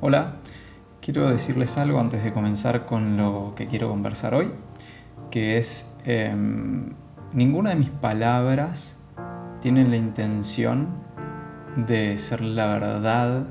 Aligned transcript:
Hola, 0.00 0.34
quiero 1.00 1.28
decirles 1.28 1.76
algo 1.76 1.98
antes 1.98 2.22
de 2.22 2.32
comenzar 2.32 2.86
con 2.86 3.16
lo 3.16 3.54
que 3.56 3.66
quiero 3.66 3.88
conversar 3.88 4.32
hoy, 4.32 4.52
que 5.28 5.58
es 5.58 5.92
em, 6.04 6.92
ninguna 7.32 7.70
de 7.70 7.76
mis 7.76 7.90
palabras 7.90 8.96
tiene 9.60 9.88
la 9.88 9.96
intención 9.96 10.86
de 11.74 12.16
ser 12.16 12.42
la 12.42 12.78
verdad, 12.78 13.48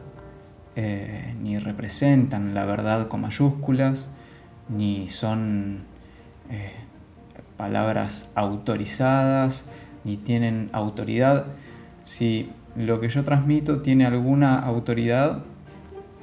eh, 0.78 1.36
ni 1.41 1.60
representan 1.60 2.54
la 2.54 2.64
verdad 2.64 3.09
con 3.09 3.20
mayúsculas, 3.20 4.09
ni 4.70 5.09
son 5.09 5.84
eh, 6.50 6.71
palabras 7.57 8.32
autorizadas, 8.36 9.66
ni 10.05 10.16
tienen 10.16 10.70
autoridad. 10.71 11.48
Si 12.05 12.50
lo 12.77 13.02
que 13.02 13.09
yo 13.09 13.25
transmito 13.25 13.82
tiene 13.82 14.05
alguna 14.05 14.59
autoridad, 14.59 15.43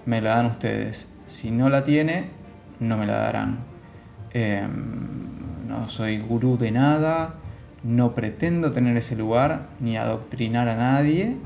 me 0.06 0.20
la 0.20 0.36
dan 0.36 0.46
ustedes. 0.46 1.10
Si 1.26 1.50
no 1.50 1.68
la 1.68 1.84
tiene, 1.84 2.30
no 2.80 2.96
me 2.96 3.06
la 3.06 3.18
darán. 3.18 3.64
Em, 4.32 5.66
no 5.66 5.88
soy 5.88 6.18
gurú 6.18 6.58
de 6.58 6.70
nada, 6.70 7.36
no 7.82 8.14
pretendo 8.14 8.72
tener 8.72 8.96
ese 8.96 9.16
lugar 9.16 9.68
ni 9.80 9.96
adoctrinar 9.96 10.68
a 10.68 10.76
nadie. 10.76 11.36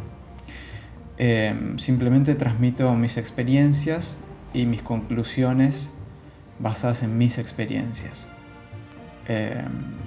Em, 1.19 1.79
simplemente 1.79 2.35
transmito 2.35 2.93
mis 2.95 3.17
experiencias 3.17 4.19
y 4.53 4.67
mis 4.67 4.83
conclusiones 4.83 5.91
basadas 6.59 7.03
en 7.03 7.19
mis 7.19 7.39
experiencias. 7.39 8.29
Em, 9.27 9.99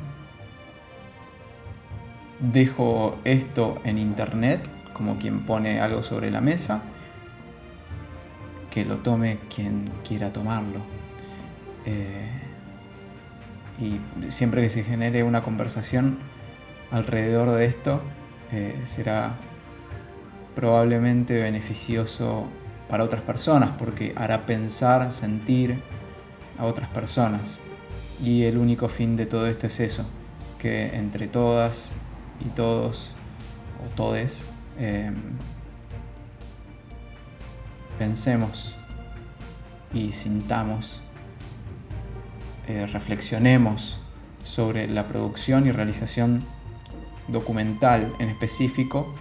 dejo 2.39 3.19
esto 3.23 3.79
en 3.83 3.97
internet 3.97 4.67
como 4.93 5.19
quien 5.19 5.45
pone 5.45 5.79
algo 5.79 6.01
sobre 6.01 6.31
la 6.31 6.41
mesa 6.41 6.81
que 8.71 8.85
lo 8.85 8.97
tome 8.97 9.37
quien 9.53 9.91
quiera 10.07 10.33
tomarlo. 10.33 10.79
Eh, 11.85 12.29
y 13.79 14.31
siempre 14.31 14.61
que 14.61 14.69
se 14.69 14.83
genere 14.83 15.23
una 15.23 15.43
conversación 15.43 16.17
alrededor 16.89 17.51
de 17.51 17.65
esto, 17.65 18.01
eh, 18.51 18.79
será 18.85 19.35
probablemente 20.55 21.41
beneficioso 21.41 22.49
para 22.89 23.03
otras 23.03 23.21
personas 23.21 23.71
porque 23.77 24.13
hará 24.15 24.45
pensar, 24.45 25.11
sentir 25.11 25.81
a 26.57 26.65
otras 26.65 26.89
personas. 26.89 27.59
Y 28.23 28.43
el 28.43 28.57
único 28.57 28.87
fin 28.87 29.15
de 29.15 29.25
todo 29.25 29.47
esto 29.47 29.67
es 29.67 29.79
eso, 29.79 30.05
que 30.59 30.95
entre 30.95 31.27
todas 31.27 31.93
y 32.45 32.49
todos 32.49 33.13
o 33.83 33.95
todes 33.95 34.47
eh, 34.77 35.11
pensemos 38.01 38.73
y 39.93 40.11
sintamos, 40.11 41.03
eh, 42.67 42.87
reflexionemos 42.87 43.99
sobre 44.41 44.87
la 44.87 45.07
producción 45.07 45.67
y 45.67 45.71
realización 45.71 46.43
documental 47.27 48.11
en 48.17 48.29
específico 48.29 49.13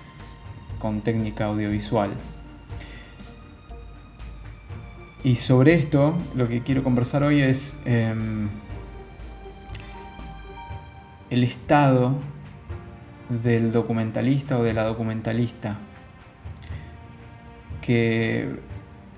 con 0.79 1.03
técnica 1.03 1.45
audiovisual. 1.45 2.17
Y 5.25 5.35
sobre 5.35 5.75
esto 5.75 6.17
lo 6.35 6.49
que 6.49 6.63
quiero 6.63 6.83
conversar 6.83 7.23
hoy 7.23 7.43
es 7.43 7.83
em, 7.85 8.49
el 11.29 11.45
estado 11.45 12.15
del 13.29 13.73
documentalista 13.73 14.57
o 14.57 14.63
de 14.63 14.73
la 14.73 14.85
documentalista 14.85 15.77
que 17.83 18.70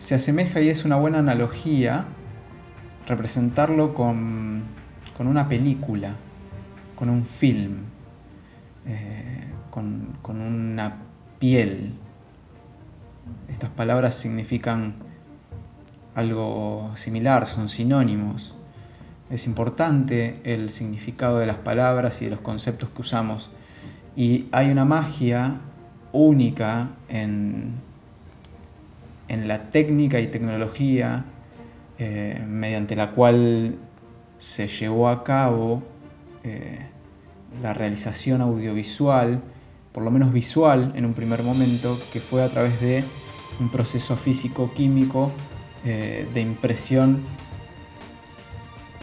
se 0.03 0.17
asemeja 0.17 0.61
y 0.61 0.69
es 0.69 0.85
una 0.85 0.97
buena 0.97 1.21
analogía 1.21 2.07
representarlo 3.07 3.95
con, 3.95 4.65
una 5.21 5.49
película, 5.49 6.17
con 6.97 7.09
un 7.09 7.25
film, 7.25 7.85
eh, 8.85 9.45
con, 9.71 10.17
una 10.27 10.97
piel. 11.39 11.95
Estas 13.49 13.71
palabras 13.71 14.17
significan 14.17 14.97
algo 16.17 16.91
similar, 16.97 17.47
son 17.47 17.69
sinónimos. 17.69 18.57
Es 19.31 19.47
importante 19.47 20.41
el 20.43 20.71
significado 20.71 21.39
de 21.39 21.47
las 21.47 21.59
palabras 21.59 22.21
y 22.23 22.25
de 22.25 22.33
los 22.33 22.41
conceptos 22.41 22.89
que 22.89 23.03
usamos. 23.03 23.51
Y 24.17 24.47
hay 24.51 24.73
una 24.73 24.85
magia 24.85 25.61
única 26.11 26.89
en, 27.09 27.77
en 29.33 29.49
la 29.49 29.71
técnica 29.71 30.21
y 30.21 30.27
tecnología 30.27 31.25
eh, 31.99 32.45
mediante 32.47 32.95
la 32.95 33.13
cual 33.13 33.79
se 34.37 34.69
llevó 34.69 35.09
a 35.09 35.25
cabo 35.25 35.83
eh, 36.45 36.87
la 37.63 37.73
realización 37.73 38.43
audiovisual, 38.43 39.43
por 39.93 40.03
lo 40.03 40.11
menos 40.11 40.35
visual 40.35 40.93
en 40.97 41.07
un 41.07 41.15
primer 41.15 41.43
momento, 41.43 41.99
que 42.13 42.21
fue 42.21 42.43
a 42.43 42.49
través 42.51 42.79
de 42.83 43.05
un 43.59 43.71
proceso 43.71 44.17
físico-químico 44.17 45.33
eh, 45.87 46.29
de 46.35 46.41
impresión 46.43 47.21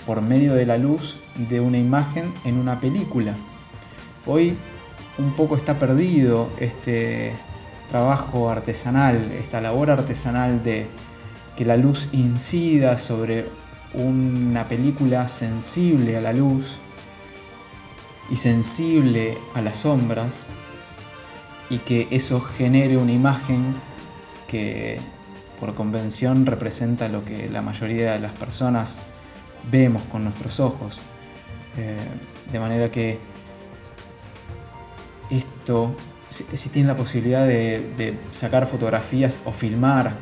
por 0.05 0.21
medio 0.21 0.53
de 0.53 0.67
la 0.67 0.77
luz 0.77 1.17
de 1.49 1.59
una 1.59 1.79
imagen 1.79 2.31
en 2.45 2.59
una 2.59 2.79
película. 2.79 3.33
Hoy 4.27 4.55
un 5.17 5.33
poco 5.33 5.55
está 5.55 5.79
perdido 5.79 6.49
este, 6.59 7.33
trabajo 7.89 8.49
artesanal, 8.49 9.31
esta 9.31 9.61
labor 9.61 9.91
artesanal 9.91 10.63
de 10.63 10.87
que 11.57 11.65
la 11.65 11.75
luz 11.75 12.09
incida 12.13 12.97
sobre 12.97 13.45
una 13.93 14.67
película 14.67 15.27
sensible 15.27 16.15
a 16.15 16.21
la 16.21 16.31
luz 16.31 16.77
y 18.29 18.35
sensible 18.35 19.37
a 19.55 19.61
las 19.61 19.77
sombras 19.77 20.47
y 21.69 21.79
que 21.79 22.07
eso 22.11 22.41
genere 22.41 22.97
una 22.97 23.11
imagen 23.11 23.75
que 24.47 24.99
por 25.59 25.75
convención 25.75 26.45
representa 26.45 27.09
lo 27.09 27.23
que 27.23 27.49
la 27.49 27.61
mayoría 27.61 28.13
de 28.13 28.19
las 28.19 28.31
personas 28.31 29.01
vemos 29.69 30.03
con 30.03 30.23
nuestros 30.23 30.59
ojos. 30.59 31.01
Eh, 31.77 31.97
de 32.51 32.59
manera 32.59 32.89
que 32.89 33.19
esto 35.29 35.95
si, 36.29 36.69
tienen 36.69 36.87
la 36.87 36.95
posibilidad 36.95 37.45
de, 37.45 38.17
sacar 38.31 38.67
fotografías 38.67 39.39
o 39.45 39.51
filmar 39.51 40.13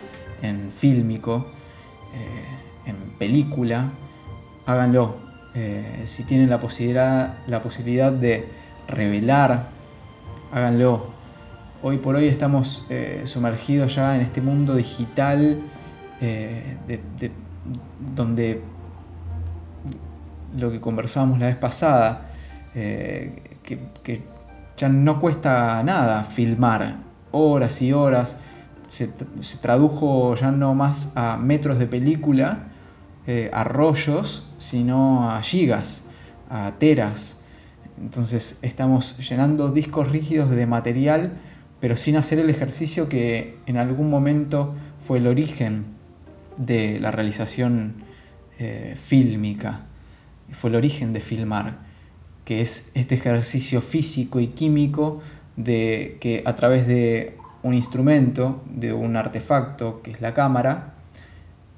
en 0.41 0.71
fílmico, 0.71 1.47
eh, 2.13 2.89
en 2.89 2.95
película, 3.17 3.91
háganlo. 4.65 5.17
Eh, 5.55 6.01
si 6.05 6.23
tienen 6.23 6.49
la 6.49 6.59
posibilidad, 6.59 7.39
la 7.47 7.61
posibilidad 7.61 8.11
de 8.11 8.47
revelar, 8.87 9.69
háganlo. 10.51 11.17
Hoy 11.81 11.97
por 11.97 12.15
hoy 12.15 12.27
estamos 12.27 12.85
eh, 12.89 13.23
sumergidos 13.25 13.95
ya 13.95 14.15
en 14.15 14.21
este 14.21 14.41
mundo 14.41 14.75
digital 14.75 15.61
donde 18.15 18.63
lo 20.57 20.71
que 20.71 20.81
conversábamos 20.81 21.37
la 21.37 21.45
vez 21.45 21.57
pasada, 21.57 22.31
que 22.73 24.23
ya 24.77 24.89
no 24.89 25.19
cuesta 25.19 25.81
nada 25.83 26.23
filmar, 26.23 26.97
horas 27.31 27.81
y 27.81 27.91
horas, 27.91 28.39
se, 28.87 29.07
tradujo 29.61 30.35
ya 30.35 30.51
no 30.51 30.75
más 30.75 31.13
a 31.15 31.37
metros 31.37 31.79
de 31.79 31.87
película, 31.87 32.67
eh, 33.25 33.49
a 33.51 33.63
rollos, 33.63 34.47
sino 34.57 35.31
a 35.31 35.41
gigas, 35.41 36.05
a 36.49 36.73
teras. 36.77 37.41
Entonces 37.99 38.59
estamos 38.61 39.17
llenando 39.27 39.71
discos 39.71 40.11
rígidos 40.11 40.51
de 40.51 40.67
material, 40.67 41.33
pero 41.79 41.95
sin 41.95 42.15
hacer 42.15 42.39
el 42.39 42.49
ejercicio 42.49 43.09
que 43.09 43.57
en 43.65 43.77
algún 43.77 44.09
momento 44.09 44.75
fue 45.05 45.17
el 45.17 45.27
origen 45.27 45.85
de 46.57 46.99
la 46.99 47.11
realización 47.11 47.95
eh, 48.59 48.95
fílmica, 49.01 49.81
fue 50.51 50.69
el 50.69 50.75
origen 50.75 51.13
de 51.13 51.19
filmar 51.19 51.86
que 52.47 52.61
es 52.61 52.93
este 52.93 53.15
ejercicio 53.15 53.81
físico 53.81 54.39
y 54.39 54.47
químico 54.47 55.19
de 55.57 56.15
que 56.21 56.43
a 56.45 56.55
través 56.55 56.87
de 56.87 57.35
un 57.61 57.73
instrumento, 57.73 58.63
de 58.73 58.93
un 58.93 59.17
artefacto 59.17 60.01
que 60.01 60.11
es 60.11 60.21
la 60.21 60.33
cámara, 60.33 60.93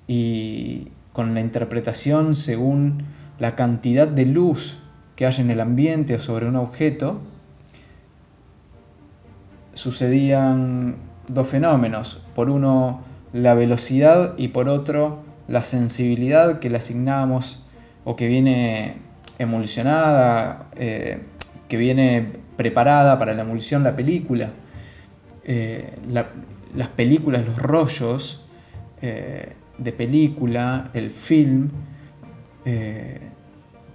y 0.06 0.90
con 1.12 1.34
la 1.34 1.42
interpretación 1.42 2.36
según 2.36 3.06
la 3.40 3.56
cantidad 3.56 4.08
de 4.08 4.28
luz 4.28 4.78
que 5.16 5.26
hay 5.26 5.34
en 5.40 5.50
el 5.50 5.60
ambiente 5.60 6.14
o 6.14 6.20
sobre 6.20 6.48
un 6.48 6.56
objeto, 6.56 7.20
sucedían 9.74 10.98
dos 11.28 11.48
fenómenos. 11.48 12.22
Por 12.36 12.52
uno, 12.52 13.02
la 13.34 13.56
velocidad 13.56 14.36
y 14.38 14.50
por 14.50 14.70
otro, 14.70 15.24
la 15.48 15.64
sensibilidad 15.64 16.60
que 16.60 16.70
le 16.70 16.78
asignábamos 16.78 17.66
o 18.06 18.16
que 18.16 18.28
viene 18.28 19.09
emulsionada, 19.40 20.70
eh, 20.76 21.20
que 21.68 21.78
viene 21.78 22.28
preparada 22.58 23.18
para 23.18 23.34
la 23.34 23.42
emulsión 23.42 23.84
la 23.84 23.96
película. 23.96 24.52
Eh, 25.46 25.96
las 26.76 26.88
películas, 26.90 27.48
los 27.48 27.58
rollos, 27.58 28.46
eh, 29.02 29.54
de 29.78 29.92
película, 29.94 30.92
el 30.94 31.10
film, 31.10 31.70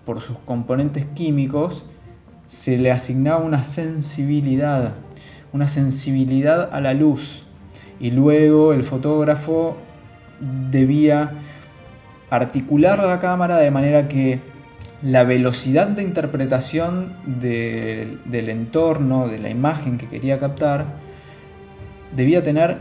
por 0.04 0.20
sus 0.20 0.36
componentes 0.40 1.04
químicos, 1.14 1.92
se 2.46 2.76
le 2.76 2.90
asignaba 2.90 3.38
una 3.38 3.62
sensibilidad, 3.62 4.94
una 5.52 5.68
sensibilidad 5.68 6.70
a 6.72 6.80
la 6.80 6.92
luz. 6.92 7.44
Y 8.00 8.10
luego 8.10 8.72
el 8.72 8.82
fotógrafo 8.82 9.76
debía 10.40 11.34
articular 12.30 12.98
la 13.04 13.20
cámara 13.20 13.58
de 13.58 13.70
manera 13.70 14.08
que 14.08 14.40
la 15.02 15.24
velocidad 15.24 15.86
de 15.86 16.02
interpretación 16.02 17.14
del 17.26 18.48
entorno, 18.48 19.28
de 19.28 19.38
la 19.38 19.50
imagen 19.50 19.98
que 19.98 20.08
quería 20.08 20.38
captar, 20.38 20.86
debía 22.14 22.42
tener 22.42 22.78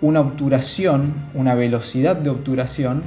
una 0.00 0.20
obturación, 0.20 1.14
una 1.34 1.54
velocidad 1.54 2.16
de 2.16 2.30
obturación, 2.30 3.02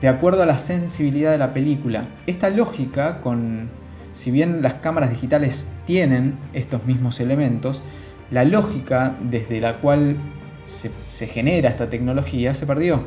de 0.00 0.08
acuerdo 0.08 0.42
a 0.42 0.46
la 0.46 0.58
sensibilidad 0.58 1.32
de 1.32 1.38
la 1.38 1.52
película. 1.52 2.08
Esta 2.26 2.50
lógica, 2.50 3.20
con, 3.20 3.68
si 4.12 4.30
bien 4.30 4.62
las 4.62 4.74
cámaras 4.74 5.10
digitales 5.10 5.72
tienen 5.86 6.38
estos 6.52 6.84
mismos 6.84 7.20
elementos, 7.20 7.82
la 8.30 8.44
lógica 8.44 9.16
desde 9.20 9.60
la 9.60 9.80
cual 9.80 10.18
se, 10.64 11.26
genera 11.26 11.70
esta 11.70 11.88
tecnología 11.88 12.54
se 12.54 12.66
perdió. 12.66 13.06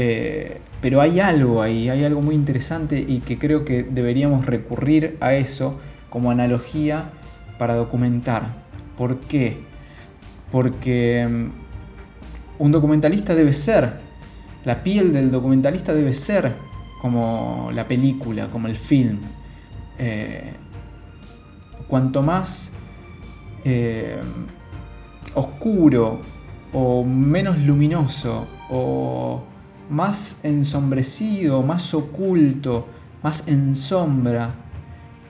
Eh, 0.00 0.60
pero 0.80 1.00
hay 1.00 1.18
algo 1.18 1.60
ahí, 1.60 1.88
hay 1.88 2.04
algo 2.04 2.22
muy 2.22 2.36
interesante 2.36 3.04
y 3.04 3.18
que 3.18 3.36
creo 3.36 3.64
que 3.64 3.82
deberíamos 3.82 4.46
recurrir 4.46 5.16
a 5.20 5.34
eso 5.34 5.80
como 6.08 6.30
analogía 6.30 7.10
para 7.58 7.74
documentar. 7.74 8.62
¿Por 8.96 9.18
qué? 9.18 9.56
Porque 10.52 11.26
mm, 11.28 12.62
un 12.62 12.70
documentalista 12.70 13.34
debe 13.34 13.52
ser, 13.52 13.94
la 14.64 14.84
piel 14.84 15.12
del 15.12 15.32
documentalista 15.32 15.92
debe 15.92 16.14
ser 16.14 16.52
como 17.02 17.72
la 17.74 17.88
película, 17.88 18.46
como 18.52 18.68
el 18.68 18.76
film. 18.76 19.18
Eh, 19.98 20.52
cuanto 21.88 22.22
más 22.22 22.74
eh, 23.64 24.20
oscuro 25.34 26.20
o 26.72 27.02
menos 27.02 27.58
luminoso 27.58 28.46
o 28.70 29.42
más 29.90 30.44
ensombrecido, 30.44 31.62
más 31.62 31.94
oculto, 31.94 32.88
más 33.22 33.48
en 33.48 33.74
sombra, 33.74 34.54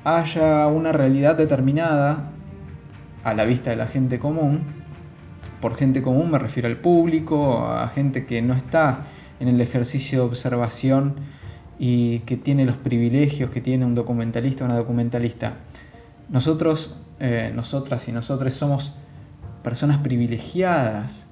haya 0.05 0.67
una 0.67 0.93
realidad 0.93 1.37
determinada 1.37 2.31
a 3.25 3.35
la 3.35 3.45
vista 3.45 3.71
de 3.71 3.77
la 3.77 3.87
gente 3.87 4.19
común, 4.19 4.63
por 5.61 5.77
gente 5.77 6.03
común 6.03 6.31
me 6.31 6.39
refiero 6.39 6.69
al 6.69 6.77
público, 6.77 7.67
a 7.67 7.89
gente 7.89 8.27
que 8.27 8.41
no 8.43 8.55
está 8.55 9.07
en 9.41 9.49
el 9.49 9.61
ejercicio 9.61 10.21
de 10.21 10.25
observación 10.25 11.17
y 11.79 12.21
que 12.21 12.37
tiene 12.37 12.65
los 12.65 12.77
privilegios 12.77 13.51
que 13.51 13.61
tiene 13.61 13.85
un 13.85 13.95
documentalista 13.95 14.65
o 14.65 14.67
una 14.67 14.77
documentalista. 14.77 15.55
Nosotros, 16.29 16.97
eh, 17.21 17.53
nosotras 17.55 18.09
y 18.09 18.13
nosotros 18.13 18.53
somos 18.55 18.93
personas 19.63 19.99
privilegiadas 19.99 21.29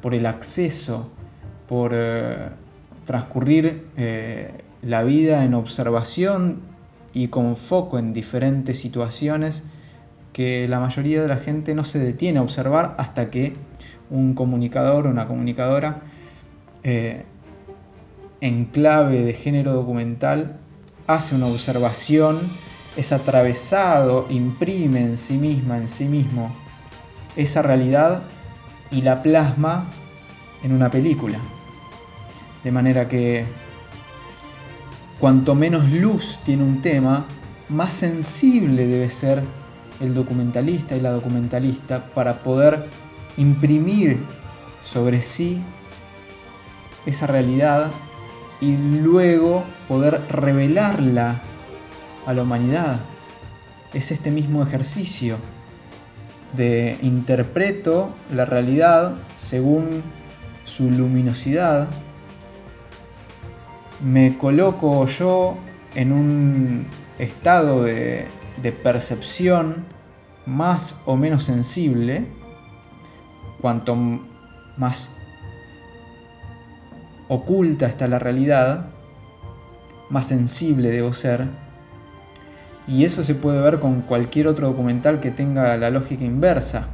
por 0.00 0.14
el 0.14 0.26
acceso, 0.26 1.10
por 1.68 1.92
eh, 1.94 2.48
transcurrir 3.04 3.86
eh, 3.96 4.52
la 4.82 5.02
vida 5.02 5.44
en 5.44 5.54
observación 5.54 6.60
y 7.12 7.28
con 7.28 7.56
foco 7.56 7.98
en 7.98 8.12
diferentes 8.12 8.78
situaciones 8.78 9.64
que 10.32 10.68
la 10.68 10.80
mayoría 10.80 11.20
de 11.20 11.28
la 11.28 11.36
gente 11.36 11.74
no 11.74 11.84
se 11.84 11.98
detiene 11.98 12.38
a 12.38 12.42
observar 12.42 12.94
hasta 12.98 13.30
que 13.30 13.56
un 14.10 14.34
comunicador 14.34 15.06
o 15.06 15.10
una 15.10 15.26
comunicadora 15.26 16.02
eh, 16.82 17.24
en 18.40 18.66
clave 18.66 19.22
de 19.22 19.34
género 19.34 19.72
documental 19.72 20.58
hace 21.06 21.34
una 21.34 21.46
observación, 21.46 22.38
es 22.96 23.12
atravesado, 23.12 24.26
imprime 24.30 25.00
en 25.00 25.16
sí 25.16 25.38
misma, 25.38 25.78
en 25.78 25.88
sí 25.88 26.04
mismo, 26.04 26.54
esa 27.36 27.62
realidad 27.62 28.22
y 28.90 29.02
la 29.02 29.22
plasma 29.22 29.88
en 30.62 30.72
una 30.72 30.90
película. 30.90 31.38
De 32.64 32.72
manera 32.72 33.08
que 33.08 33.44
cuanto 35.18 35.54
menos 35.54 35.90
luz 35.90 36.38
tiene 36.44 36.64
un 36.64 36.82
tema, 36.82 37.26
más 37.68 37.94
sensible 37.94 38.86
debe 38.86 39.10
ser 39.10 39.42
el 40.00 40.14
documentalista 40.14 40.96
y 40.96 41.00
la 41.00 41.10
documentalista 41.10 42.04
para 42.06 42.40
poder 42.40 42.86
imprimir 43.36 44.18
sobre 44.82 45.22
sí 45.22 45.60
esa 47.06 47.26
realidad 47.26 47.90
y 48.60 48.76
luego 48.76 49.64
poder 49.86 50.20
revelarla 50.28 51.40
a 52.26 52.32
la 52.32 52.42
humanidad. 52.42 53.00
Es 53.92 54.10
este 54.10 54.30
mismo 54.30 54.62
ejercicio 54.62 55.36
de 56.56 56.98
interpreto 57.02 58.10
la 58.34 58.44
realidad 58.44 59.14
según 59.36 60.02
su 60.64 60.90
luminosidad, 60.90 61.88
me 64.02 64.38
coloco 64.38 65.06
yo 65.06 65.56
en 65.94 66.12
un 66.12 66.86
estado 67.18 67.84
de, 67.84 68.26
percepción 68.82 69.84
más 70.46 71.02
o 71.06 71.16
menos 71.16 71.44
sensible, 71.44 72.26
cuanto 73.60 73.96
más 74.76 75.16
oculta 77.28 77.86
está 77.86 78.08
la 78.08 78.18
realidad, 78.18 78.86
más 80.10 80.26
sensible 80.26 80.90
debo 80.90 81.12
ser, 81.12 81.46
y 82.86 83.04
eso 83.04 83.22
se 83.22 83.34
puede 83.34 83.60
ver 83.60 83.80
con 83.80 84.02
cualquier 84.02 84.48
otro 84.48 84.68
documental 84.68 85.20
que 85.20 85.30
tenga 85.30 85.76
la 85.76 85.90
lógica 85.90 86.24
inversa. 86.24 86.88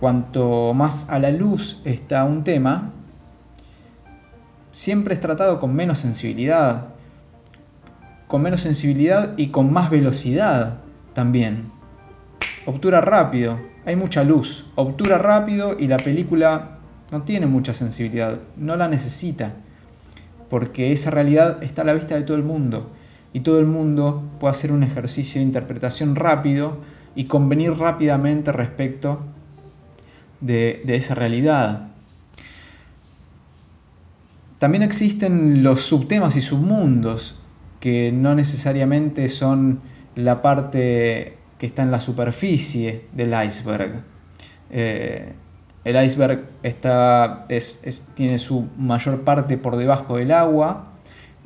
Cuanto 0.00 0.72
más 0.72 1.10
a 1.10 1.18
la 1.18 1.30
luz 1.30 1.82
está 1.84 2.24
un 2.24 2.44
tema, 2.44 2.92
siempre 4.78 5.12
es 5.12 5.20
tratado 5.20 5.58
con 5.58 5.74
menos 5.74 5.98
sensibilidad. 5.98 6.86
Con 8.28 8.42
menos 8.42 8.60
sensibilidad 8.60 9.36
y 9.36 9.48
con 9.48 9.72
más 9.72 9.90
velocidad 9.90 10.78
también. 11.14 11.72
Obtura 12.64 13.00
rápido, 13.00 13.58
hay 13.84 13.96
mucha 13.96 14.22
luz. 14.22 14.66
Obtura 14.76 15.18
rápido 15.18 15.76
y 15.76 15.88
la 15.88 15.96
película 15.96 16.78
no 17.10 17.22
tiene 17.22 17.46
mucha 17.46 17.74
sensibilidad, 17.74 18.38
no 18.56 18.76
la 18.76 18.86
necesita. 18.86 19.54
Porque 20.48 20.92
esa 20.92 21.10
realidad 21.10 21.60
está 21.60 21.82
a 21.82 21.84
la 21.84 21.94
vista 21.94 22.14
de 22.14 22.22
todo 22.22 22.36
el 22.36 22.44
mundo 22.44 22.92
y 23.32 23.40
todo 23.40 23.58
el 23.58 23.66
mundo 23.66 24.22
puede 24.38 24.52
hacer 24.52 24.70
un 24.70 24.84
ejercicio 24.84 25.40
de 25.40 25.46
interpretación 25.46 26.14
rápido 26.14 26.78
y 27.16 27.24
convenir 27.24 27.72
rápidamente 27.72 28.52
respecto 28.52 29.22
de, 30.40 30.82
esa 30.86 31.16
realidad. 31.16 31.88
También 34.58 34.82
existen 34.82 35.62
los 35.62 35.82
subtemas 35.82 36.36
y 36.36 36.42
submundos 36.42 37.36
que 37.80 38.10
no 38.12 38.34
necesariamente 38.34 39.28
son 39.28 39.80
la 40.16 40.42
parte 40.42 41.38
que 41.58 41.66
está 41.66 41.82
en 41.82 41.90
la 41.90 42.00
superficie 42.00 43.06
del 43.12 43.34
iceberg. 43.44 44.02
Eh, 44.70 45.32
el 45.84 46.04
iceberg 46.04 46.44
está, 46.62 47.46
tiene 48.14 48.38
su 48.38 48.68
mayor 48.76 49.22
parte 49.22 49.58
por 49.58 49.76
debajo 49.76 50.16
del 50.16 50.32
agua 50.32 50.92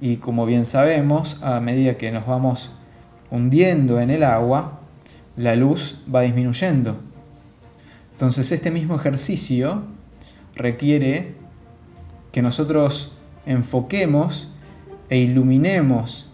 y 0.01 0.17
como 0.17 0.47
bien 0.47 0.65
sabemos, 0.65 1.39
a 1.43 1.61
medida 1.61 1.97
que 1.97 2.11
nos 2.11 2.27
vamos 2.27 2.73
hundiendo 3.31 4.01
en 4.01 4.11
el 4.11 4.25
agua, 4.25 4.81
la 5.37 5.55
luz 5.55 6.01
va 6.13 6.23
disminuyendo. 6.23 6.99
Entonces 8.13 8.51
este 8.53 8.71
mismo 8.71 8.97
ejercicio 8.97 9.85
requiere 10.55 11.42
que 12.33 12.43
nosotros 12.43 13.13
enfoquemos 13.47 14.49
e 15.09 15.19
iluminemos 15.19 16.31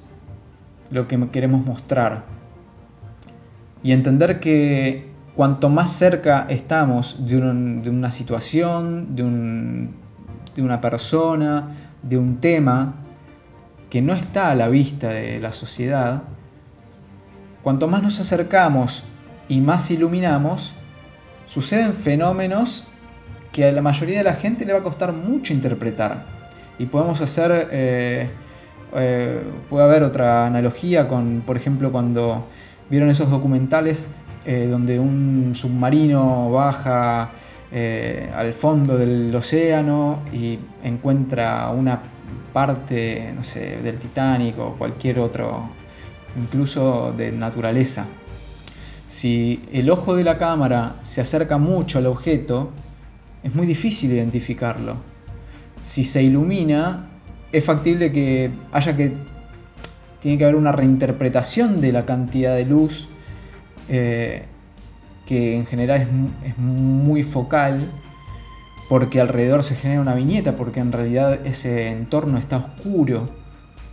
lo 0.91 1.09
que 1.09 1.29
queremos 1.31 1.67
mostrar. 1.67 2.25
Y 3.83 3.93
entender 3.93 4.41
que 4.41 5.09
cuanto 5.37 5.69
más 5.69 5.91
cerca 5.91 6.47
estamos 6.49 7.27
de, 7.27 7.37
una 7.37 8.11
situación, 8.11 9.15
de, 9.15 9.89
de 10.55 10.63
una 10.63 10.81
persona, 10.81 11.77
de 12.03 12.17
un 12.17 12.39
tema, 12.41 12.95
que 13.91 14.03
no 14.03 14.13
está 14.13 14.51
a 14.51 14.55
la 14.55 14.69
vista 14.69 15.09
de 15.09 15.41
la 15.41 15.53
sociedad, 15.53 16.23
cuanto 17.63 17.89
más 17.89 18.03
nos 18.03 18.21
acercamos 18.21 19.05
y 19.49 19.61
más 19.61 19.91
iluminamos, 19.91 20.75
suceden 21.47 21.95
fenómenos 21.95 22.85
que 23.53 23.67
a 23.67 23.73
la 23.73 23.83
mayoría 23.83 24.19
de 24.19 24.25
la 24.25 24.35
gente 24.35 24.65
le 24.65 24.73
va 24.73 24.81
a 24.81 24.83
costar 24.83 25.13
mucho 25.13 25.53
interpretar. 25.53 26.25
Y 26.79 26.87
podemos 26.87 27.21
hacer, 27.21 27.69
eh, 27.73 28.31
eh, 28.95 29.43
puede 29.69 29.85
haber 29.85 30.03
otra 30.03 30.47
analogía 30.47 31.09
con, 31.09 31.43
por 31.45 31.57
ejemplo, 31.57 31.91
cuando 31.91 32.47
vieron 32.89 33.11
esos 33.11 33.31
documentales 33.31 34.07
eh, 34.45 34.67
donde 34.71 34.99
un 34.99 35.53
submarino 35.55 36.51
baja 36.51 37.33
al 38.35 38.55
fondo 38.55 38.97
del 38.97 39.35
océano 39.35 40.21
y 40.33 40.59
encuentra 40.83 41.69
una 41.69 42.01
parte, 42.51 43.31
no 43.37 43.43
sé, 43.43 43.79
del 43.83 43.99
Titanic 43.99 44.59
o 44.59 44.73
cualquier 44.79 45.19
otro, 45.19 45.69
incluso 46.35 47.13
de 47.13 47.31
naturaleza. 47.31 48.07
Si 49.07 49.63
el 49.73 49.91
ojo 49.91 50.17
de 50.17 50.25
la 50.25 50.39
cámara 50.39 50.97
se 51.03 51.21
acerca 51.21 51.59
mucho 51.59 51.99
al 51.99 52.07
objeto, 52.07 52.73
es 53.43 53.55
muy 53.55 53.67
difícil 53.67 54.13
identificarlo. 54.13 54.97
Si 55.83 56.05
se 56.05 56.23
ilumina, 56.23 57.11
es 57.53 57.65
factible 57.65 58.13
que 58.13 58.51
haya 58.73 58.97
que... 58.97 59.13
Tiene 60.21 60.37
que 60.37 60.45
haber 60.45 60.57
una 60.57 60.73
reinterpretación 60.73 61.81
de 61.81 61.93
la 61.93 62.05
cantidad 62.05 62.57
de 62.57 62.65
luz 62.65 63.09
eh, 63.89 64.45
que 65.27 65.57
en 65.57 65.67
general 65.67 66.09
es, 66.45 66.59
muy 66.59 67.23
focal 67.23 67.89
porque 68.89 69.21
alrededor 69.21 69.63
se 69.63 69.77
genera 69.77 70.01
una 70.01 70.15
viñeta, 70.15 70.57
porque 70.57 70.81
en 70.81 70.91
realidad 70.91 71.47
ese 71.47 71.91
entorno 71.91 72.39
está 72.39 72.57
oscuro, 72.57 73.29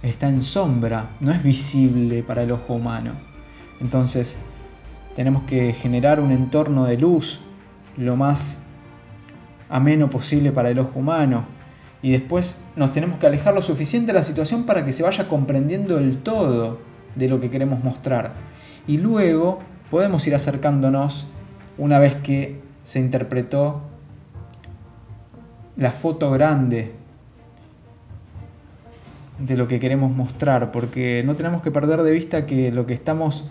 está 0.01 0.29
en 0.29 0.41
sombra, 0.41 1.09
no 1.19 1.33
es 1.33 1.43
visible 1.43 2.23
para 2.23 2.43
el 2.43 2.51
ojo 2.53 2.75
humano. 2.75 3.11
Entonces 3.81 4.39
tenemos 5.15 5.43
que 5.43 5.73
generar 5.73 6.21
un 6.21 6.31
entorno 6.31 6.85
de 6.85 6.97
luz 6.97 7.41
lo 7.97 8.15
más 8.15 8.64
ameno 9.69 10.09
posible 10.09 10.51
para 10.51 10.69
el 10.69 10.79
ojo 10.79 10.99
humano. 10.99 11.45
Y 12.01 12.11
después 12.11 12.65
nos 12.75 12.91
tenemos 12.91 13.19
que 13.19 13.27
alejar 13.27 13.53
lo 13.53 13.61
suficiente 13.61 14.07
de 14.07 14.19
la 14.19 14.23
situación 14.23 14.65
para 14.65 14.85
que 14.85 14.91
se 14.91 15.03
vaya 15.03 15.27
comprendiendo 15.27 15.97
el 15.97 16.19
todo 16.21 16.79
de 17.15 17.27
lo 17.27 17.39
que 17.39 17.49
queremos 17.49 17.83
mostrar. 17.83 18.33
Y 18.87 18.97
luego 18.97 19.59
podemos 19.89 20.25
ir 20.27 20.35
acercándonos 20.35 21.27
una 21.77 21.99
vez 21.99 22.15
que 22.15 22.61
se 22.83 22.99
interpretó 22.99 23.81
la 25.77 25.91
foto 25.91 26.31
grande 26.31 26.93
de 29.39 29.57
lo 29.57 29.67
que 29.67 29.79
queremos 29.79 30.15
mostrar, 30.15 30.71
porque 30.71 31.23
no 31.25 31.35
tenemos 31.35 31.61
que 31.61 31.71
perder 31.71 32.03
de 32.03 32.11
vista 32.11 32.45
que 32.45 32.71
lo 32.71 32.85
que 32.85 32.93
estamos 32.93 33.45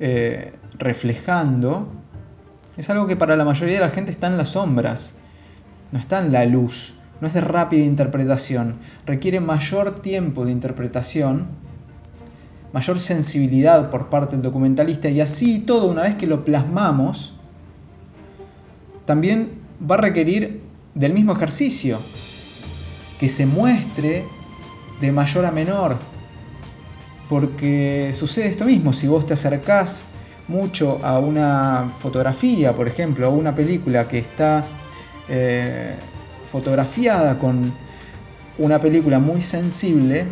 eh, 0.00 0.52
reflejando 0.78 1.88
es 2.76 2.90
algo 2.90 3.06
que 3.06 3.16
para 3.16 3.36
la 3.36 3.44
mayoría 3.44 3.76
de 3.76 3.80
la 3.80 3.90
gente 3.90 4.10
está 4.10 4.26
en 4.26 4.36
las 4.36 4.48
sombras, 4.48 5.20
no 5.94 6.00
está 6.00 6.18
en 6.18 6.32
la 6.32 6.44
luz, 6.44 6.94
no 7.20 7.28
es 7.28 7.34
de 7.34 7.40
rápida 7.40 7.84
interpretación, 7.84 8.78
requiere 9.06 9.38
mayor 9.38 10.02
tiempo 10.02 10.44
de 10.44 10.50
interpretación 10.50 11.46
mayor 12.72 12.98
sensibilidad 12.98 13.88
por 13.88 14.08
parte 14.08 14.34
del 14.34 14.42
documentalista 14.42 15.08
y 15.08 15.20
así 15.20 15.60
todo 15.60 15.86
una 15.86 16.02
vez 16.02 16.16
que 16.16 16.26
lo 16.26 16.44
plasmamos, 16.44 17.34
también 19.06 19.52
va 19.88 19.94
a 19.94 19.98
requerir 19.98 20.60
del 20.92 21.12
mismo 21.12 21.34
ejercicio, 21.34 22.00
que 23.20 23.28
se 23.28 23.46
muestre 23.46 24.24
de 25.00 25.12
mayor 25.12 25.44
a 25.44 25.52
menor, 25.52 25.98
porque 27.28 28.10
sucede 28.12 28.48
esto 28.48 28.64
mismo, 28.64 28.92
si 28.92 29.06
vos 29.06 29.24
te 29.24 29.34
acercás 29.34 30.06
mucho 30.48 30.98
a 31.04 31.20
una 31.20 31.92
fotografía, 32.00 32.72
por 32.74 32.88
ejemplo, 32.88 33.28
a 33.28 33.30
una 33.30 33.54
película 33.54 34.08
que 34.08 34.18
está 34.18 34.64
eh, 35.28 35.94
fotografiada 36.50 37.38
con 37.38 37.72
una 38.58 38.80
película 38.80 39.18
muy 39.18 39.42
sensible, 39.42 40.26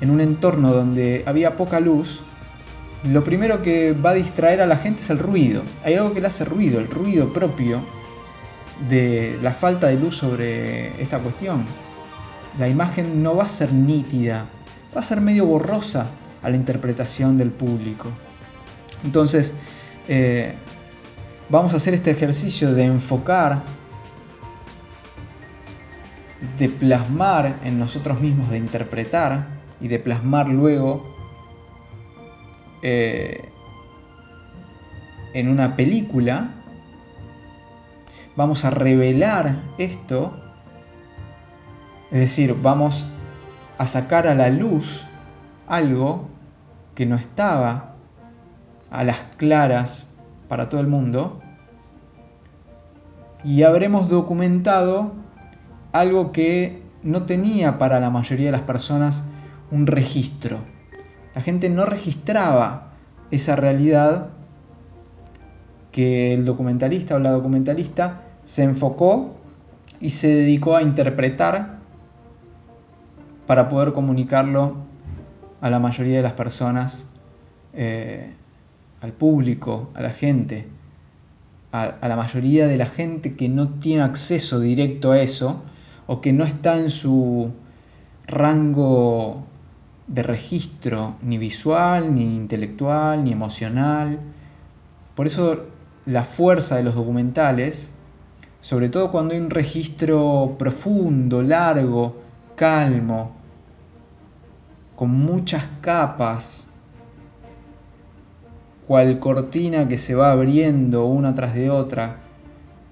en 0.00 0.10
un 0.10 0.20
entorno 0.20 0.72
donde 0.72 1.24
había 1.26 1.56
poca 1.56 1.80
luz, 1.80 2.20
lo 3.04 3.22
primero 3.24 3.62
que 3.62 3.92
va 3.92 4.10
a 4.10 4.14
distraer 4.14 4.60
a 4.60 4.66
la 4.66 4.76
gente 4.76 5.02
es 5.02 5.10
el 5.10 5.18
ruido. 5.18 5.62
Hay 5.84 5.94
algo 5.94 6.14
que 6.14 6.20
le 6.20 6.26
hace 6.26 6.44
ruido, 6.44 6.80
el 6.80 6.88
ruido 6.88 7.32
propio 7.32 7.80
de 8.88 9.38
la 9.42 9.52
falta 9.52 9.88
de 9.88 9.96
luz 9.96 10.16
sobre 10.16 11.00
esta 11.00 11.18
cuestión. 11.18 11.64
La 12.58 12.68
imagen 12.68 13.22
no 13.22 13.36
va 13.36 13.44
a 13.44 13.48
ser 13.48 13.72
nítida, 13.72 14.46
va 14.96 15.00
a 15.00 15.04
ser 15.04 15.20
medio 15.20 15.46
borrosa 15.46 16.06
a 16.42 16.50
la 16.50 16.56
interpretación 16.56 17.38
del 17.38 17.50
público. 17.50 18.08
Entonces, 19.04 19.54
eh, 20.08 20.54
vamos 21.48 21.74
a 21.74 21.76
hacer 21.76 21.94
este 21.94 22.10
ejercicio 22.10 22.74
de 22.74 22.84
enfocar, 22.84 23.62
de 26.58 26.68
plasmar 26.68 27.60
en 27.64 27.78
nosotros 27.78 28.20
mismos, 28.20 28.50
de 28.50 28.58
interpretar 28.58 29.46
y 29.80 29.88
de 29.88 29.98
plasmar 29.98 30.48
luego 30.48 31.14
eh, 32.82 33.48
en 35.34 35.48
una 35.48 35.76
película, 35.76 36.50
vamos 38.36 38.64
a 38.64 38.70
revelar 38.70 39.62
esto, 39.78 40.32
es 42.10 42.20
decir, 42.20 42.56
vamos 42.60 43.06
a 43.76 43.86
sacar 43.86 44.26
a 44.26 44.34
la 44.34 44.48
luz 44.48 45.06
algo 45.66 46.28
que 46.94 47.06
no 47.06 47.16
estaba 47.16 47.94
a 48.90 49.04
las 49.04 49.18
claras 49.36 50.16
para 50.48 50.68
todo 50.68 50.80
el 50.80 50.86
mundo. 50.86 51.40
Y 53.44 53.62
habremos 53.62 54.08
documentado 54.08 55.12
algo 55.92 56.32
que 56.32 56.82
no 57.02 57.24
tenía 57.24 57.78
para 57.78 58.00
la 58.00 58.10
mayoría 58.10 58.46
de 58.46 58.52
las 58.52 58.62
personas 58.62 59.24
un 59.70 59.86
registro. 59.86 60.58
La 61.34 61.42
gente 61.42 61.70
no 61.70 61.86
registraba 61.86 62.92
esa 63.30 63.56
realidad 63.56 64.28
que 65.92 66.34
el 66.34 66.44
documentalista 66.44 67.14
o 67.14 67.18
la 67.18 67.30
documentalista 67.30 68.22
se 68.44 68.64
enfocó 68.64 69.36
y 70.00 70.10
se 70.10 70.28
dedicó 70.28 70.76
a 70.76 70.82
interpretar 70.82 71.78
para 73.46 73.68
poder 73.68 73.92
comunicarlo 73.92 74.76
a 75.60 75.70
la 75.70 75.78
mayoría 75.80 76.16
de 76.16 76.22
las 76.22 76.32
personas, 76.32 77.10
eh, 77.72 78.32
al 79.00 79.12
público, 79.12 79.90
a 79.94 80.02
la 80.02 80.10
gente, 80.10 80.68
a, 81.72 81.84
a 81.84 82.08
la 82.08 82.16
mayoría 82.16 82.66
de 82.66 82.76
la 82.76 82.86
gente 82.86 83.34
que 83.34 83.48
no 83.48 83.68
tiene 83.68 84.02
acceso 84.02 84.60
directo 84.60 85.12
a 85.12 85.20
eso 85.20 85.62
o 86.08 86.20
que 86.20 86.32
no 86.32 86.42
está 86.44 86.78
en 86.78 86.90
su 86.90 87.50
rango 88.26 89.44
de 90.06 90.22
registro, 90.22 91.16
ni 91.22 91.36
visual, 91.36 92.14
ni 92.14 92.24
intelectual, 92.34 93.22
ni 93.22 93.30
emocional. 93.30 94.18
Por 95.14 95.26
eso 95.26 95.66
la 96.06 96.24
fuerza 96.24 96.76
de 96.76 96.82
los 96.82 96.94
documentales, 96.94 97.92
sobre 98.62 98.88
todo 98.88 99.10
cuando 99.10 99.34
hay 99.34 99.40
un 99.40 99.50
registro 99.50 100.56
profundo, 100.58 101.42
largo, 101.42 102.16
calmo, 102.56 103.32
con 104.96 105.10
muchas 105.10 105.68
capas, 105.82 106.72
cual 108.86 109.18
cortina 109.18 109.86
que 109.86 109.98
se 109.98 110.14
va 110.14 110.32
abriendo 110.32 111.04
una 111.04 111.34
tras 111.34 111.54
de 111.54 111.68
otra 111.68 112.27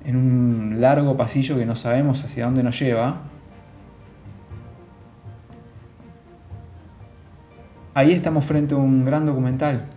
en 0.06 0.14
un 0.16 0.80
largo 0.80 1.16
pasillo 1.16 1.58
que 1.58 1.66
no 1.66 1.74
sabemos 1.74 2.24
hacia 2.24 2.44
dónde 2.44 2.62
nos 2.62 2.78
lleva, 2.78 3.22
ahí 7.92 8.12
estamos 8.12 8.44
frente 8.44 8.74
a 8.74 8.78
un 8.78 9.04
gran 9.04 9.26
documental. 9.26 9.88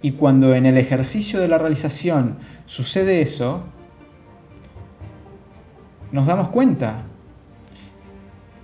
Y 0.00 0.12
cuando 0.12 0.54
en 0.54 0.64
el 0.64 0.78
ejercicio 0.78 1.38
de 1.38 1.48
la 1.48 1.58
realización 1.58 2.38
sucede 2.64 3.20
eso, 3.20 3.64
nos 6.10 6.26
damos 6.26 6.48
cuenta. 6.48 7.02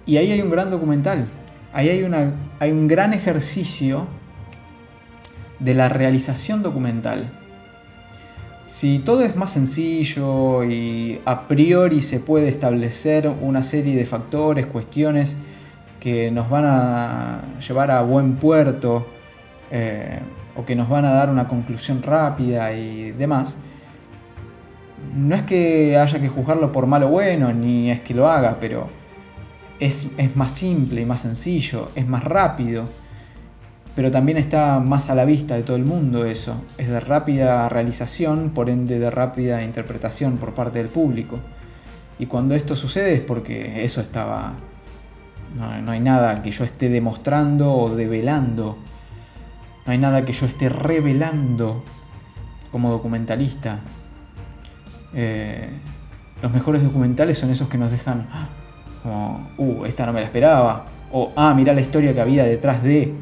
Y 0.06 0.16
ahí 0.16 0.32
hay 0.32 0.40
un 0.40 0.50
gran 0.50 0.70
documental. 0.70 1.28
Ahí 1.74 1.90
hay, 1.90 2.02
una, 2.02 2.32
hay 2.60 2.70
un 2.70 2.88
gran 2.88 3.12
ejercicio 3.12 4.06
de 5.58 5.74
la 5.74 5.90
realización 5.90 6.62
documental. 6.62 7.41
Si 8.66 9.00
todo 9.00 9.22
es 9.22 9.36
más 9.36 9.50
sencillo 9.52 10.64
y 10.64 11.20
a 11.24 11.48
priori 11.48 12.00
se 12.00 12.20
puede 12.20 12.48
establecer 12.48 13.28
una 13.28 13.62
serie 13.62 13.96
de 13.96 14.06
factores, 14.06 14.66
cuestiones, 14.66 15.36
que 16.00 16.30
nos 16.30 16.48
van 16.48 16.64
a 16.66 17.58
llevar 17.66 17.90
a 17.90 18.02
buen 18.02 18.36
puerto 18.36 19.06
eh, 19.70 20.20
o 20.56 20.64
que 20.64 20.74
nos 20.74 20.88
van 20.88 21.04
a 21.04 21.12
dar 21.12 21.30
una 21.30 21.46
conclusión 21.46 22.02
rápida 22.02 22.72
y 22.72 23.12
demás, 23.12 23.58
no 25.14 25.34
es 25.34 25.42
que 25.42 25.96
haya 25.96 26.20
que 26.20 26.28
juzgarlo 26.28 26.72
por 26.72 26.86
malo 26.86 27.08
o 27.08 27.10
bueno, 27.10 27.52
ni 27.52 27.90
es 27.90 28.00
que 28.00 28.14
lo 28.14 28.28
haga, 28.28 28.58
pero 28.60 28.88
es, 29.78 30.12
es 30.16 30.36
más 30.36 30.52
simple 30.52 31.02
y 31.02 31.06
más 31.06 31.20
sencillo, 31.20 31.90
es 31.94 32.06
más 32.06 32.24
rápido, 32.24 32.84
pero 33.94 34.10
también 34.10 34.38
está 34.38 34.80
más 34.80 35.10
a 35.10 35.14
la 35.14 35.24
vista 35.24 35.54
de 35.54 35.62
todo 35.62 35.76
el 35.76 35.84
mundo 35.84 36.24
eso, 36.24 36.62
es 36.78 36.88
de 36.88 37.00
rápida 37.00 37.68
realización, 37.68 38.50
por 38.50 38.70
ende 38.70 38.98
de 38.98 39.10
rápida 39.10 39.62
interpretación 39.62 40.38
por 40.38 40.54
parte 40.54 40.78
del 40.78 40.88
público. 40.88 41.38
Y 42.18 42.26
cuando 42.26 42.54
esto 42.54 42.76
sucede 42.76 43.14
es 43.14 43.20
porque 43.20 43.84
eso 43.84 44.00
estaba 44.00 44.54
no, 45.56 45.92
hay 45.92 46.00
nada 46.00 46.42
que 46.42 46.50
yo 46.50 46.64
esté 46.64 46.88
demostrando 46.88 47.72
o 47.72 47.94
develando. 47.94 48.78
No 49.84 49.92
hay 49.92 49.98
nada 49.98 50.24
que 50.24 50.32
yo 50.32 50.46
esté 50.46 50.68
revelando 50.68 51.84
como 52.70 52.90
documentalista. 52.90 53.80
Eh, 55.14 55.68
los 56.40 56.52
mejores 56.52 56.82
documentales 56.82 57.38
son 57.38 57.50
esos 57.50 57.68
que 57.68 57.76
nos 57.76 57.90
dejan 57.90 58.28
¡ah! 58.32 58.48
como, 59.02 59.50
uh, 59.58 59.84
esta 59.84 60.06
no 60.06 60.12
me 60.12 60.20
la 60.20 60.26
esperaba, 60.26 60.86
o 61.12 61.32
ah, 61.36 61.52
mira 61.54 61.74
la 61.74 61.80
historia 61.80 62.14
que 62.14 62.20
había 62.20 62.44
detrás 62.44 62.82
de. 62.82 63.12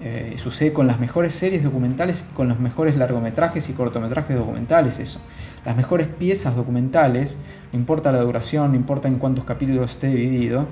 Eh, 0.00 0.34
sucede 0.38 0.72
con 0.72 0.86
las 0.86 0.98
mejores 0.98 1.34
series 1.34 1.62
documentales, 1.62 2.26
con 2.34 2.48
los 2.48 2.58
mejores 2.58 2.96
largometrajes 2.96 3.68
y 3.68 3.74
cortometrajes 3.74 4.36
documentales, 4.36 4.98
eso. 4.98 5.20
Las 5.64 5.76
mejores 5.76 6.08
piezas 6.08 6.56
documentales, 6.56 7.38
no 7.72 7.78
importa 7.78 8.10
la 8.10 8.20
duración, 8.20 8.72
no 8.72 8.76
importa 8.76 9.08
en 9.08 9.14
cuántos 9.14 9.44
capítulos 9.44 9.92
esté 9.92 10.08
dividido, 10.08 10.66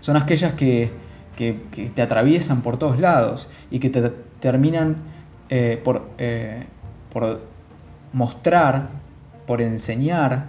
son 0.00 0.16
aquellas 0.16 0.54
que, 0.54 1.08
te 1.36 2.02
atraviesan 2.02 2.62
por 2.62 2.78
todos 2.78 2.98
lados 2.98 3.48
y 3.70 3.78
que 3.78 3.90
te 3.90 4.08
terminan 4.40 4.96
eh, 5.50 5.80
por, 5.84 6.10
eh, 6.18 6.64
por 7.12 7.40
mostrar, 8.12 8.88
por 9.46 9.62
enseñar, 9.62 10.46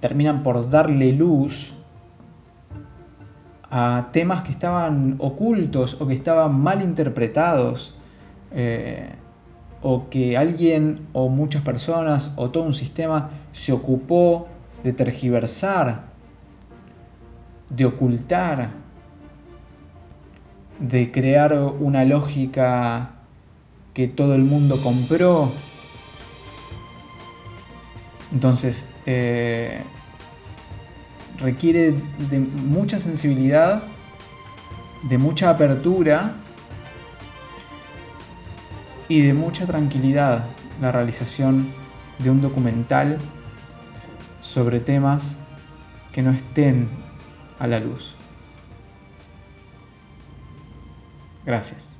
terminan 0.00 0.44
por 0.44 0.70
darle 0.70 1.12
luz 1.12 1.75
a 3.70 4.08
temas 4.12 4.42
que 4.42 4.50
estaban 4.50 5.16
ocultos 5.18 6.00
o 6.00 6.06
que 6.06 6.14
estaban 6.14 6.60
mal 6.60 6.82
interpretados, 6.82 7.94
eh, 8.52 9.10
o 9.82 10.08
que 10.08 10.36
alguien 10.36 11.06
o 11.12 11.28
muchas 11.28 11.62
personas 11.62 12.34
o 12.36 12.50
todo 12.50 12.64
un 12.64 12.74
sistema 12.74 13.30
se 13.52 13.72
ocupó 13.72 14.48
de 14.82 14.92
tergiversar, 14.92 16.06
de 17.70 17.84
ocultar, 17.84 18.70
de 20.78 21.10
crear 21.10 21.54
una 21.54 22.04
lógica 22.04 23.10
que 23.94 24.08
todo 24.08 24.34
el 24.34 24.44
mundo 24.44 24.80
compró. 24.82 25.50
Entonces, 28.32 28.94
eh, 29.06 29.82
requiere 31.38 31.94
de 32.30 32.38
mucha 32.38 32.98
sensibilidad, 32.98 33.82
de 35.08 35.18
mucha 35.18 35.50
apertura 35.50 36.34
y 39.08 39.20
de 39.20 39.34
mucha 39.34 39.66
tranquilidad 39.66 40.44
la 40.80 40.92
realización 40.92 41.68
de 42.18 42.30
un 42.30 42.40
documental 42.40 43.18
sobre 44.40 44.80
temas 44.80 45.40
que 46.12 46.22
no 46.22 46.30
estén 46.30 46.88
a 47.58 47.66
la 47.66 47.80
luz. 47.80 48.14
Gracias. 51.44 51.95